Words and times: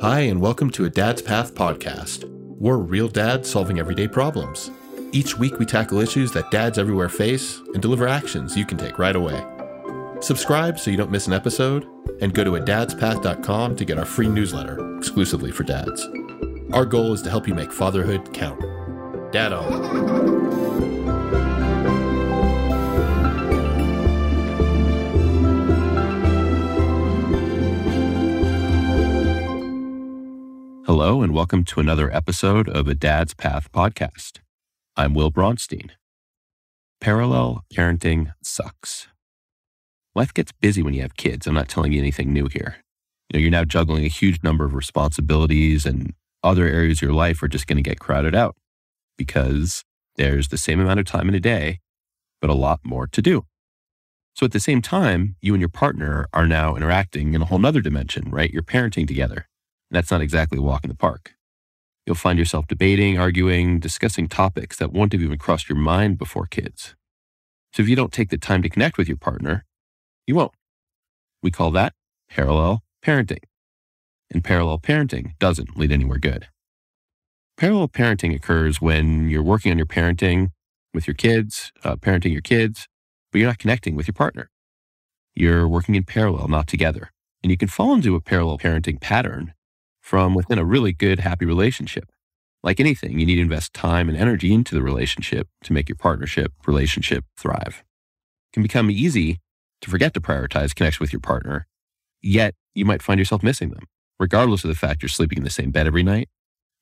Hi, 0.00 0.20
and 0.20 0.40
welcome 0.40 0.70
to 0.70 0.84
a 0.84 0.90
Dad's 0.90 1.20
Path 1.20 1.56
podcast. 1.56 2.22
We're 2.56 2.76
real 2.76 3.08
dads 3.08 3.50
solving 3.50 3.80
everyday 3.80 4.06
problems. 4.06 4.70
Each 5.10 5.36
week, 5.36 5.58
we 5.58 5.66
tackle 5.66 5.98
issues 5.98 6.30
that 6.32 6.52
dads 6.52 6.78
everywhere 6.78 7.08
face 7.08 7.58
and 7.74 7.82
deliver 7.82 8.06
actions 8.06 8.56
you 8.56 8.64
can 8.64 8.78
take 8.78 9.00
right 9.00 9.16
away. 9.16 9.44
Subscribe 10.20 10.78
so 10.78 10.92
you 10.92 10.96
don't 10.96 11.10
miss 11.10 11.26
an 11.26 11.32
episode, 11.32 11.84
and 12.20 12.32
go 12.32 12.44
to 12.44 12.52
adadspath.com 12.52 13.74
to 13.74 13.84
get 13.84 13.98
our 13.98 14.04
free 14.04 14.28
newsletter 14.28 14.96
exclusively 14.98 15.50
for 15.50 15.64
dads. 15.64 16.06
Our 16.72 16.84
goal 16.84 17.12
is 17.12 17.22
to 17.22 17.30
help 17.30 17.48
you 17.48 17.54
make 17.54 17.72
fatherhood 17.72 18.32
count. 18.32 18.60
Dad 19.32 19.52
on. 19.52 21.47
Hello, 30.88 31.20
and 31.20 31.34
welcome 31.34 31.64
to 31.64 31.80
another 31.80 32.10
episode 32.16 32.66
of 32.66 32.88
a 32.88 32.94
Dad's 32.94 33.34
Path 33.34 33.70
podcast. 33.72 34.38
I'm 34.96 35.12
Will 35.12 35.30
Bronstein. 35.30 35.90
Parallel 36.98 37.62
parenting 37.70 38.32
sucks. 38.42 39.06
Life 40.14 40.32
gets 40.32 40.50
busy 40.50 40.82
when 40.82 40.94
you 40.94 41.02
have 41.02 41.14
kids. 41.18 41.46
I'm 41.46 41.52
not 41.52 41.68
telling 41.68 41.92
you 41.92 41.98
anything 41.98 42.32
new 42.32 42.48
here. 42.50 42.76
You 43.28 43.38
know, 43.38 43.42
you're 43.42 43.50
now 43.50 43.64
juggling 43.66 44.06
a 44.06 44.08
huge 44.08 44.42
number 44.42 44.64
of 44.64 44.72
responsibilities, 44.72 45.84
and 45.84 46.14
other 46.42 46.66
areas 46.66 47.00
of 47.00 47.02
your 47.02 47.12
life 47.12 47.42
are 47.42 47.48
just 47.48 47.66
going 47.66 47.76
to 47.76 47.82
get 47.82 48.00
crowded 48.00 48.34
out 48.34 48.56
because 49.18 49.84
there's 50.16 50.48
the 50.48 50.56
same 50.56 50.80
amount 50.80 51.00
of 51.00 51.04
time 51.04 51.28
in 51.28 51.34
a 51.34 51.40
day, 51.40 51.80
but 52.40 52.48
a 52.48 52.54
lot 52.54 52.80
more 52.82 53.06
to 53.06 53.20
do. 53.20 53.44
So 54.34 54.46
at 54.46 54.52
the 54.52 54.58
same 54.58 54.80
time, 54.80 55.36
you 55.42 55.52
and 55.52 55.60
your 55.60 55.68
partner 55.68 56.28
are 56.32 56.46
now 56.46 56.76
interacting 56.76 57.34
in 57.34 57.42
a 57.42 57.44
whole 57.44 57.58
nother 57.58 57.82
dimension, 57.82 58.30
right? 58.30 58.50
You're 58.50 58.62
parenting 58.62 59.06
together. 59.06 59.48
And 59.90 59.96
that's 59.96 60.10
not 60.10 60.20
exactly 60.20 60.58
a 60.58 60.62
walk 60.62 60.84
in 60.84 60.88
the 60.88 60.96
park. 60.96 61.34
You'll 62.06 62.14
find 62.14 62.38
yourself 62.38 62.66
debating, 62.66 63.18
arguing, 63.18 63.80
discussing 63.80 64.28
topics 64.28 64.76
that 64.78 64.92
won't 64.92 65.12
have 65.12 65.22
even 65.22 65.38
crossed 65.38 65.68
your 65.68 65.78
mind 65.78 66.18
before 66.18 66.46
kids. 66.46 66.94
So 67.72 67.82
if 67.82 67.88
you 67.88 67.96
don't 67.96 68.12
take 68.12 68.30
the 68.30 68.38
time 68.38 68.62
to 68.62 68.68
connect 68.68 68.96
with 68.96 69.08
your 69.08 69.18
partner, 69.18 69.66
you 70.26 70.34
won't. 70.34 70.52
We 71.42 71.50
call 71.50 71.70
that 71.72 71.92
parallel 72.30 72.82
parenting. 73.04 73.44
And 74.30 74.42
parallel 74.42 74.78
parenting 74.78 75.38
doesn't 75.38 75.76
lead 75.76 75.92
anywhere 75.92 76.18
good. 76.18 76.48
Parallel 77.56 77.88
parenting 77.88 78.34
occurs 78.34 78.80
when 78.80 79.28
you're 79.28 79.42
working 79.42 79.70
on 79.72 79.78
your 79.78 79.86
parenting 79.86 80.52
with 80.94 81.06
your 81.06 81.14
kids, 81.14 81.72
uh, 81.84 81.96
parenting 81.96 82.32
your 82.32 82.40
kids, 82.40 82.88
but 83.30 83.38
you're 83.38 83.48
not 83.48 83.58
connecting 83.58 83.96
with 83.96 84.06
your 84.08 84.14
partner. 84.14 84.50
You're 85.34 85.68
working 85.68 85.94
in 85.94 86.04
parallel, 86.04 86.48
not 86.48 86.66
together. 86.66 87.10
And 87.42 87.50
you 87.50 87.56
can 87.56 87.68
fall 87.68 87.94
into 87.94 88.16
a 88.16 88.20
parallel 88.20 88.58
parenting 88.58 89.00
pattern 89.00 89.54
from 90.08 90.32
within 90.32 90.58
a 90.58 90.64
really 90.64 90.90
good, 90.94 91.20
happy 91.20 91.44
relationship. 91.44 92.10
Like 92.62 92.80
anything, 92.80 93.18
you 93.18 93.26
need 93.26 93.34
to 93.34 93.42
invest 93.42 93.74
time 93.74 94.08
and 94.08 94.16
energy 94.16 94.54
into 94.54 94.74
the 94.74 94.80
relationship 94.80 95.48
to 95.64 95.74
make 95.74 95.86
your 95.90 95.96
partnership 95.96 96.50
relationship 96.66 97.26
thrive. 97.36 97.84
It 98.48 98.54
can 98.54 98.62
become 98.62 98.90
easy 98.90 99.38
to 99.82 99.90
forget 99.90 100.14
to 100.14 100.20
prioritize 100.22 100.74
connection 100.74 101.04
with 101.04 101.12
your 101.12 101.20
partner, 101.20 101.66
yet 102.22 102.54
you 102.74 102.86
might 102.86 103.02
find 103.02 103.18
yourself 103.18 103.42
missing 103.42 103.68
them, 103.68 103.84
regardless 104.18 104.64
of 104.64 104.68
the 104.68 104.74
fact 104.74 105.02
you're 105.02 105.10
sleeping 105.10 105.36
in 105.36 105.44
the 105.44 105.50
same 105.50 105.70
bed 105.72 105.86
every 105.86 106.02
night. 106.02 106.30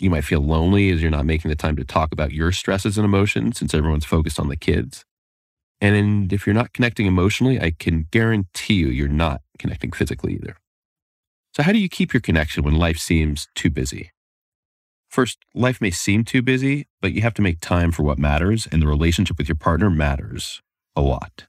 You 0.00 0.10
might 0.10 0.24
feel 0.24 0.40
lonely 0.40 0.90
as 0.90 1.00
you're 1.00 1.10
not 1.12 1.24
making 1.24 1.48
the 1.48 1.54
time 1.54 1.76
to 1.76 1.84
talk 1.84 2.10
about 2.10 2.32
your 2.32 2.50
stresses 2.50 2.98
and 2.98 3.04
emotions 3.04 3.56
since 3.56 3.72
everyone's 3.72 4.04
focused 4.04 4.40
on 4.40 4.48
the 4.48 4.56
kids. 4.56 5.04
And 5.80 6.32
if 6.32 6.44
you're 6.44 6.54
not 6.54 6.72
connecting 6.72 7.06
emotionally, 7.06 7.60
I 7.60 7.70
can 7.70 8.08
guarantee 8.10 8.74
you 8.74 8.88
you're 8.88 9.06
not 9.06 9.42
connecting 9.60 9.92
physically 9.92 10.34
either. 10.34 10.56
So, 11.54 11.62
how 11.62 11.72
do 11.72 11.78
you 11.78 11.88
keep 11.88 12.14
your 12.14 12.20
connection 12.20 12.62
when 12.64 12.76
life 12.76 12.98
seems 12.98 13.46
too 13.54 13.70
busy? 13.70 14.10
First, 15.10 15.38
life 15.54 15.80
may 15.82 15.90
seem 15.90 16.24
too 16.24 16.40
busy, 16.40 16.86
but 17.02 17.12
you 17.12 17.20
have 17.20 17.34
to 17.34 17.42
make 17.42 17.60
time 17.60 17.92
for 17.92 18.02
what 18.02 18.18
matters, 18.18 18.66
and 18.72 18.80
the 18.80 18.86
relationship 18.86 19.36
with 19.36 19.48
your 19.48 19.56
partner 19.56 19.90
matters 19.90 20.62
a 20.96 21.02
lot. 21.02 21.46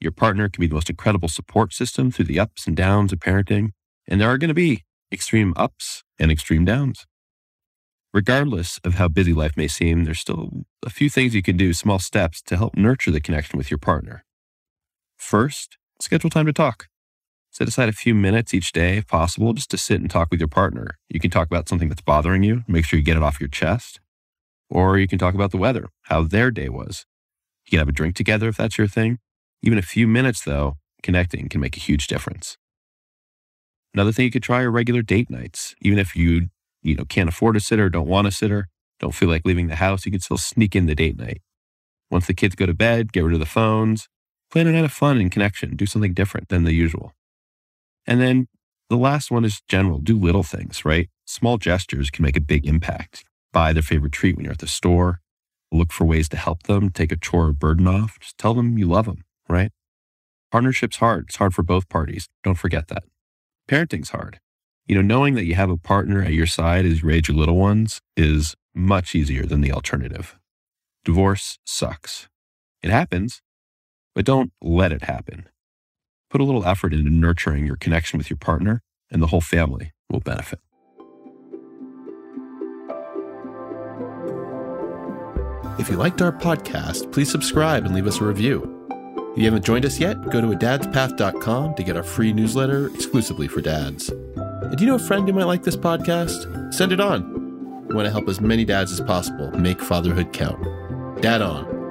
Your 0.00 0.10
partner 0.10 0.48
can 0.48 0.60
be 0.60 0.66
the 0.66 0.74
most 0.74 0.90
incredible 0.90 1.28
support 1.28 1.72
system 1.72 2.10
through 2.10 2.24
the 2.24 2.40
ups 2.40 2.66
and 2.66 2.76
downs 2.76 3.12
of 3.12 3.20
parenting, 3.20 3.70
and 4.08 4.20
there 4.20 4.28
are 4.28 4.38
going 4.38 4.48
to 4.48 4.54
be 4.54 4.82
extreme 5.12 5.54
ups 5.56 6.02
and 6.18 6.32
extreme 6.32 6.64
downs. 6.64 7.06
Regardless 8.12 8.78
of 8.84 8.94
how 8.94 9.08
busy 9.08 9.32
life 9.32 9.56
may 9.56 9.68
seem, 9.68 10.04
there's 10.04 10.20
still 10.20 10.64
a 10.84 10.90
few 10.90 11.08
things 11.08 11.34
you 11.34 11.42
can 11.42 11.56
do, 11.56 11.72
small 11.72 12.00
steps 12.00 12.42
to 12.42 12.56
help 12.56 12.76
nurture 12.76 13.12
the 13.12 13.20
connection 13.20 13.56
with 13.56 13.70
your 13.70 13.78
partner. 13.78 14.24
First, 15.16 15.78
schedule 16.00 16.30
time 16.30 16.46
to 16.46 16.52
talk. 16.52 16.88
Set 17.52 17.68
aside 17.68 17.90
a 17.90 17.92
few 17.92 18.14
minutes 18.14 18.54
each 18.54 18.72
day, 18.72 18.96
if 18.96 19.06
possible, 19.06 19.52
just 19.52 19.70
to 19.70 19.76
sit 19.76 20.00
and 20.00 20.10
talk 20.10 20.28
with 20.30 20.40
your 20.40 20.48
partner. 20.48 20.96
You 21.10 21.20
can 21.20 21.30
talk 21.30 21.46
about 21.46 21.68
something 21.68 21.90
that's 21.90 22.00
bothering 22.00 22.42
you, 22.42 22.64
make 22.66 22.86
sure 22.86 22.98
you 22.98 23.04
get 23.04 23.18
it 23.18 23.22
off 23.22 23.40
your 23.40 23.50
chest. 23.50 24.00
Or 24.70 24.96
you 24.96 25.06
can 25.06 25.18
talk 25.18 25.34
about 25.34 25.50
the 25.50 25.58
weather, 25.58 25.90
how 26.04 26.22
their 26.22 26.50
day 26.50 26.70
was. 26.70 27.04
You 27.66 27.72
can 27.72 27.78
have 27.80 27.90
a 27.90 27.92
drink 27.92 28.16
together 28.16 28.48
if 28.48 28.56
that's 28.56 28.78
your 28.78 28.86
thing. 28.86 29.18
Even 29.62 29.76
a 29.76 29.82
few 29.82 30.08
minutes, 30.08 30.42
though, 30.42 30.78
connecting 31.02 31.50
can 31.50 31.60
make 31.60 31.76
a 31.76 31.80
huge 31.80 32.06
difference. 32.06 32.56
Another 33.92 34.12
thing 34.12 34.24
you 34.24 34.30
could 34.30 34.42
try 34.42 34.62
are 34.62 34.70
regular 34.70 35.02
date 35.02 35.28
nights. 35.28 35.74
Even 35.82 35.98
if 35.98 36.16
you, 36.16 36.48
you 36.82 36.94
know, 36.94 37.04
can't 37.04 37.28
afford 37.28 37.56
a 37.56 37.60
sitter, 37.60 37.90
don't 37.90 38.08
want 38.08 38.26
a 38.26 38.30
sitter, 38.30 38.68
don't 38.98 39.14
feel 39.14 39.28
like 39.28 39.44
leaving 39.44 39.68
the 39.68 39.76
house, 39.76 40.06
you 40.06 40.10
can 40.10 40.22
still 40.22 40.38
sneak 40.38 40.74
in 40.74 40.86
the 40.86 40.94
date 40.94 41.18
night. 41.18 41.42
Once 42.10 42.26
the 42.26 42.32
kids 42.32 42.54
go 42.54 42.64
to 42.64 42.72
bed, 42.72 43.12
get 43.12 43.24
rid 43.24 43.34
of 43.34 43.40
the 43.40 43.46
phones, 43.46 44.08
plan 44.50 44.66
a 44.66 44.72
night 44.72 44.86
of 44.86 44.92
fun 44.92 45.18
and 45.18 45.30
connection, 45.30 45.76
do 45.76 45.84
something 45.84 46.14
different 46.14 46.48
than 46.48 46.64
the 46.64 46.72
usual. 46.72 47.12
And 48.06 48.20
then 48.20 48.48
the 48.90 48.96
last 48.96 49.30
one 49.30 49.44
is 49.44 49.62
general 49.68 49.98
do 49.98 50.18
little 50.18 50.42
things, 50.42 50.84
right? 50.84 51.08
Small 51.24 51.58
gestures 51.58 52.10
can 52.10 52.24
make 52.24 52.36
a 52.36 52.40
big 52.40 52.66
impact. 52.66 53.24
Buy 53.52 53.72
their 53.72 53.82
favorite 53.82 54.12
treat 54.12 54.36
when 54.36 54.44
you're 54.44 54.52
at 54.52 54.58
the 54.58 54.66
store, 54.66 55.20
look 55.70 55.92
for 55.92 56.04
ways 56.04 56.28
to 56.30 56.36
help 56.36 56.64
them, 56.64 56.90
take 56.90 57.12
a 57.12 57.16
chore 57.16 57.48
or 57.48 57.52
burden 57.52 57.86
off, 57.86 58.18
just 58.20 58.38
tell 58.38 58.54
them 58.54 58.78
you 58.78 58.86
love 58.86 59.06
them, 59.06 59.24
right? 59.48 59.70
Partnership's 60.50 60.96
hard. 60.96 61.26
It's 61.28 61.36
hard 61.36 61.54
for 61.54 61.62
both 61.62 61.88
parties. 61.88 62.28
Don't 62.44 62.58
forget 62.58 62.88
that. 62.88 63.04
Parenting's 63.68 64.10
hard. 64.10 64.38
You 64.86 64.96
know, 64.96 65.02
knowing 65.02 65.34
that 65.34 65.44
you 65.44 65.54
have 65.54 65.70
a 65.70 65.78
partner 65.78 66.22
at 66.22 66.32
your 66.32 66.46
side 66.46 66.84
as 66.84 67.02
you 67.02 67.08
raise 67.08 67.28
your 67.28 67.36
little 67.36 67.56
ones 67.56 68.00
is 68.16 68.54
much 68.74 69.14
easier 69.14 69.46
than 69.46 69.60
the 69.60 69.72
alternative. 69.72 70.36
Divorce 71.04 71.58
sucks. 71.64 72.28
It 72.82 72.90
happens, 72.90 73.40
but 74.14 74.24
don't 74.24 74.52
let 74.60 74.92
it 74.92 75.04
happen. 75.04 75.48
Put 76.32 76.40
a 76.40 76.44
little 76.44 76.64
effort 76.64 76.94
into 76.94 77.10
nurturing 77.10 77.66
your 77.66 77.76
connection 77.76 78.16
with 78.16 78.30
your 78.30 78.38
partner, 78.38 78.80
and 79.10 79.20
the 79.20 79.26
whole 79.26 79.42
family 79.42 79.92
will 80.08 80.20
benefit. 80.20 80.60
If 85.78 85.90
you 85.90 85.96
liked 85.96 86.22
our 86.22 86.32
podcast, 86.32 87.12
please 87.12 87.30
subscribe 87.30 87.84
and 87.84 87.94
leave 87.94 88.06
us 88.06 88.18
a 88.22 88.24
review. 88.24 88.86
If 89.32 89.38
you 89.38 89.44
haven't 89.44 89.66
joined 89.66 89.84
us 89.84 90.00
yet, 90.00 90.22
go 90.30 90.40
to 90.40 90.46
adadspath.com 90.46 91.74
to 91.74 91.82
get 91.82 91.98
our 91.98 92.02
free 92.02 92.32
newsletter 92.32 92.86
exclusively 92.94 93.46
for 93.46 93.60
dads. 93.60 94.08
And 94.08 94.74
do 94.78 94.84
you 94.84 94.88
know 94.88 94.96
a 94.96 94.98
friend 94.98 95.28
who 95.28 95.34
might 95.34 95.44
like 95.44 95.64
this 95.64 95.76
podcast? 95.76 96.72
Send 96.72 96.92
it 96.92 97.00
on. 97.00 97.88
We 97.88 97.94
want 97.94 98.06
to 98.06 98.10
help 98.10 98.26
as 98.30 98.40
many 98.40 98.64
dads 98.64 98.90
as 98.90 99.02
possible 99.02 99.50
make 99.50 99.82
fatherhood 99.82 100.32
count. 100.32 100.62
Dad 101.20 101.42
on. 101.42 101.81